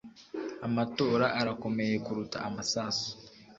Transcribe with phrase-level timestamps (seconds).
[0.67, 3.07] Amatora arakomeye kuruta amasasu